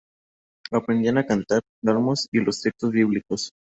Aprendían 0.71 1.17
a 1.17 1.19
los 1.21 1.27
cantar 1.27 1.61
salmos 1.83 2.27
y 2.31 2.39
los 2.39 2.59
textos 2.59 2.91
bíblicos. 2.91 3.51